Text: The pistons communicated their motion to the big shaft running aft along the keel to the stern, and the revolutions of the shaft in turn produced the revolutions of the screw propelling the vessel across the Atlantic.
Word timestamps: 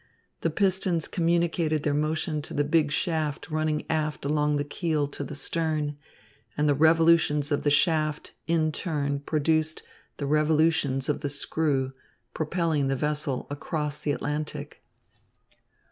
The 0.39 0.49
pistons 0.49 1.07
communicated 1.07 1.83
their 1.83 1.93
motion 1.93 2.41
to 2.41 2.55
the 2.55 2.63
big 2.63 2.91
shaft 2.91 3.51
running 3.51 3.85
aft 3.87 4.25
along 4.25 4.55
the 4.55 4.63
keel 4.63 5.07
to 5.09 5.23
the 5.23 5.35
stern, 5.35 5.95
and 6.57 6.67
the 6.67 6.73
revolutions 6.73 7.51
of 7.51 7.61
the 7.61 7.69
shaft 7.69 8.33
in 8.47 8.71
turn 8.71 9.19
produced 9.19 9.83
the 10.17 10.25
revolutions 10.25 11.07
of 11.07 11.21
the 11.21 11.29
screw 11.29 11.93
propelling 12.33 12.87
the 12.87 12.95
vessel 12.95 13.45
across 13.51 13.99
the 13.99 14.11
Atlantic. 14.11 14.83